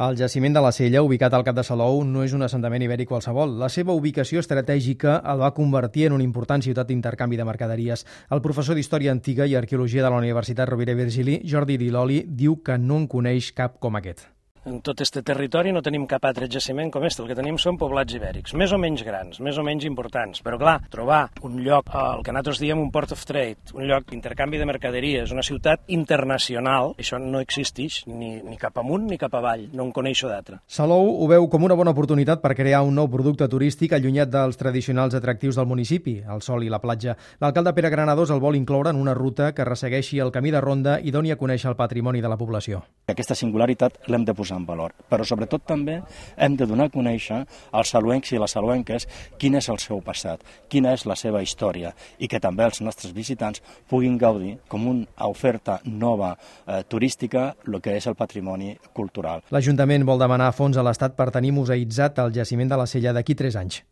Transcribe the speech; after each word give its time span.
El 0.00 0.16
jaciment 0.16 0.54
de 0.56 0.60
la 0.64 0.70
Sella, 0.72 1.02
ubicat 1.04 1.34
al 1.36 1.42
Cap 1.44 1.58
de 1.58 1.60
Salou, 1.60 1.98
no 2.08 2.22
és 2.24 2.32
un 2.32 2.40
assentament 2.46 2.80
ibèric 2.86 3.10
qualsevol. 3.10 3.52
La 3.60 3.68
seva 3.68 3.92
ubicació 3.92 4.40
estratègica 4.40 5.18
el 5.34 5.44
va 5.44 5.52
convertir 5.52 6.06
en 6.08 6.16
una 6.16 6.24
important 6.24 6.64
ciutat 6.64 6.88
d'intercanvi 6.88 7.36
de 7.36 7.48
mercaderies. 7.50 8.06
El 8.32 8.40
professor 8.40 8.80
d'Història 8.80 9.12
Antiga 9.12 9.44
i 9.44 9.60
Arqueologia 9.60 10.08
de 10.08 10.16
la 10.16 10.24
Universitat 10.24 10.72
Rovira 10.72 10.96
i 10.96 11.02
Virgili, 11.04 11.38
Jordi 11.44 11.76
Diloli, 11.76 12.22
diu 12.24 12.62
que 12.64 12.80
no 12.80 13.02
en 13.04 13.10
coneix 13.12 13.52
cap 13.52 13.76
com 13.76 14.00
aquest. 14.00 14.30
En 14.66 14.82
tot 14.84 15.00
este 15.00 15.22
territori 15.24 15.70
no 15.72 15.80
tenim 15.80 16.02
cap 16.04 16.26
altre 16.28 16.44
jaciment 16.52 16.90
com 16.92 17.04
este. 17.08 17.22
El 17.22 17.30
que 17.30 17.36
tenim 17.38 17.56
són 17.56 17.78
poblats 17.80 18.12
ibèrics, 18.12 18.52
més 18.60 18.74
o 18.76 18.78
menys 18.80 19.00
grans, 19.06 19.38
més 19.40 19.56
o 19.56 19.62
menys 19.64 19.86
importants. 19.88 20.42
Però, 20.44 20.58
clar, 20.60 20.74
trobar 20.92 21.22
un 21.48 21.62
lloc, 21.64 21.88
el 21.96 22.20
que 22.26 22.34
nosaltres 22.34 22.60
diem 22.60 22.82
un 22.82 22.90
port 22.92 23.14
of 23.16 23.22
trade, 23.24 23.72
un 23.72 23.86
lloc 23.88 24.10
d'intercanvi 24.10 24.60
de 24.60 24.66
mercaderies, 24.68 25.32
una 25.32 25.44
ciutat 25.46 25.88
internacional, 25.88 26.92
això 27.00 27.16
no 27.16 27.40
existeix 27.40 28.02
ni, 28.10 28.34
ni 28.44 28.58
cap 28.60 28.76
amunt 28.82 29.06
ni 29.08 29.16
cap 29.20 29.38
avall. 29.38 29.64
No 29.72 29.86
en 29.88 29.94
coneixo 29.96 30.28
d'altre. 30.28 30.60
Salou 30.68 31.08
ho 31.08 31.30
veu 31.30 31.48
com 31.48 31.64
una 31.64 31.78
bona 31.80 31.96
oportunitat 31.96 32.44
per 32.44 32.52
crear 32.58 32.82
un 32.84 33.00
nou 33.00 33.08
producte 33.08 33.48
turístic 33.48 33.96
allunyat 33.96 34.28
dels 34.28 34.60
tradicionals 34.60 35.16
atractius 35.16 35.56
del 35.56 35.70
municipi, 35.72 36.18
el 36.20 36.44
sol 36.44 36.68
i 36.68 36.70
la 36.72 36.82
platja. 36.84 37.16
L'alcalde 37.40 37.72
Pere 37.72 37.94
Granados 37.96 38.28
el 38.28 38.44
vol 38.44 38.60
incloure 38.60 38.92
en 38.92 39.00
una 39.00 39.16
ruta 39.16 39.54
que 39.56 39.64
ressegueixi 39.64 40.20
el 40.20 40.36
camí 40.36 40.52
de 40.52 40.60
ronda 40.60 41.00
i 41.00 41.16
doni 41.16 41.32
a 41.32 41.40
conèixer 41.40 41.72
el 41.72 41.80
patrimoni 41.80 42.20
de 42.20 42.28
la 42.28 42.36
població. 42.36 42.84
Aquesta 43.08 43.34
singularitat 43.34 44.02
l'hem 44.12 44.28
de 44.28 44.36
posar 44.36 44.49
posar 44.50 44.58
en 44.58 44.66
valor. 44.66 44.94
Però 45.08 45.24
sobretot 45.24 45.64
també 45.66 46.00
hem 46.36 46.56
de 46.56 46.66
donar 46.66 46.88
a 46.88 46.90
conèixer 46.90 47.44
als 47.72 47.90
saluencs 47.90 48.32
i 48.32 48.38
les 48.38 48.50
saluenques 48.50 49.06
quin 49.38 49.54
és 49.54 49.68
el 49.68 49.78
seu 49.78 50.00
passat, 50.00 50.40
quina 50.68 50.92
és 50.92 51.06
la 51.06 51.16
seva 51.16 51.42
història 51.42 51.94
i 52.18 52.28
que 52.28 52.40
també 52.40 52.64
els 52.64 52.80
nostres 52.80 53.12
visitants 53.12 53.62
puguin 53.88 54.18
gaudir 54.18 54.58
com 54.68 54.86
una 54.88 55.28
oferta 55.28 55.80
nova 55.84 56.36
eh, 56.66 56.82
turística 56.88 57.54
el 57.66 57.80
que 57.80 57.96
és 57.96 58.06
el 58.06 58.16
patrimoni 58.16 58.76
cultural. 58.92 59.42
L'Ajuntament 59.50 60.04
vol 60.04 60.18
demanar 60.18 60.52
fons 60.52 60.76
a 60.76 60.82
l'Estat 60.82 61.16
per 61.16 61.30
tenir 61.30 61.52
museïtzat 61.52 62.18
el 62.18 62.34
jaciment 62.34 62.68
de 62.70 62.80
la 62.80 62.86
Sella 62.86 63.14
d'aquí 63.14 63.34
3 63.34 63.56
anys. 63.60 63.82